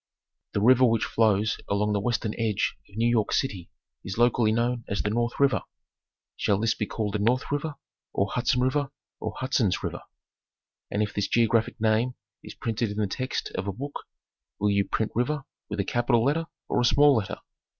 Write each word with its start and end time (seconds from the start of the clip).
The 0.53 0.61
river 0.61 0.83
which 0.83 1.03
flows 1.05 1.59
along 1.69 1.93
the 1.93 1.99
western 1.99 2.33
edge 2.39 2.75
of 2.89 2.97
New 2.97 3.07
York 3.07 3.31
City 3.31 3.69
is 4.03 4.17
locally 4.17 4.51
known 4.51 4.83
as 4.87 5.03
the 5.03 5.11
North 5.11 5.39
River. 5.39 5.61
Shall 6.35 6.57
this 6.59 6.73
be 6.73 6.87
called 6.87 7.13
the 7.13 7.19
North 7.19 7.51
River, 7.51 7.75
or 8.11 8.31
Hudson 8.31 8.61
River, 8.61 8.89
or 9.19 9.35
Hudson's 9.37 9.83
River? 9.83 10.01
And 10.89 11.03
if 11.03 11.13
this 11.13 11.27
geographic 11.27 11.79
name 11.79 12.15
is 12.43 12.55
printed 12.55 12.89
in 12.89 12.97
the 12.97 13.05
text 13.05 13.51
of 13.53 13.67
a 13.67 13.71
book, 13.71 14.05
will 14.59 14.71
you 14.71 14.85
print 14.87 15.11
river 15.13 15.43
with 15.69 15.79
a 15.79 15.85
capital 15.85 16.25
letter 16.25 16.47
or 16.67 16.81
a 16.81 16.83
small 16.83 17.13
letter? 17.15 17.37